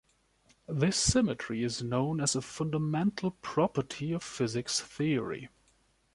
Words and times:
This 0.67 0.97
symmetry 0.97 1.61
is 1.63 1.83
known 1.83 2.21
as 2.21 2.35
a 2.35 2.41
fundamental 2.41 3.37
property 3.43 4.13
of 4.13 4.23
physics’ 4.23 4.79
theory. 4.81 5.49